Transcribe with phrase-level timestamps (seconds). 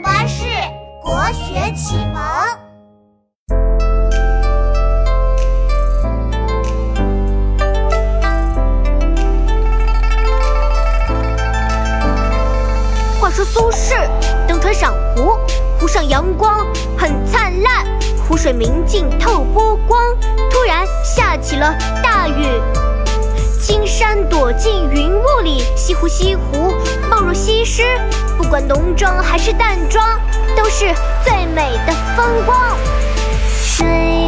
[0.00, 0.44] 巴士
[1.02, 2.22] 国学启蒙。
[13.20, 14.08] 话说苏轼
[14.46, 15.36] 登船赏湖，
[15.80, 17.84] 湖上阳光很灿烂，
[18.26, 20.00] 湖水明净透波光。
[20.50, 22.60] 突然下起了大雨，
[23.60, 26.72] 青山躲进云雾里，西湖西湖
[27.10, 27.82] 貌若西施。
[28.36, 30.18] 不管浓妆还是淡妆，
[30.56, 30.86] 都是
[31.24, 32.76] 最美的风光。
[33.60, 34.27] 水